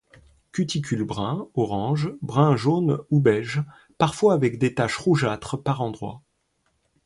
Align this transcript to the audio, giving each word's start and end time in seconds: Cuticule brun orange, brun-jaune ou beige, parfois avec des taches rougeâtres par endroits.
Cuticule 0.51 1.03
brun 1.03 1.47
orange, 1.53 2.11
brun-jaune 2.23 3.03
ou 3.11 3.19
beige, 3.19 3.61
parfois 3.99 4.33
avec 4.33 4.57
des 4.57 4.73
taches 4.73 4.97
rougeâtres 4.97 5.61
par 5.61 5.79
endroits. 5.81 6.23